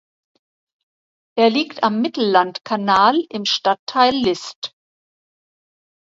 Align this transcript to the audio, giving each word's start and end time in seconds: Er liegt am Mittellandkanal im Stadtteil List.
Er 1.37 1.51
liegt 1.51 1.83
am 1.83 2.01
Mittellandkanal 2.01 3.23
im 3.29 3.45
Stadtteil 3.45 4.15
List. 4.15 4.73